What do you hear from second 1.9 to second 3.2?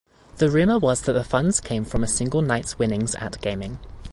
a single night's winnings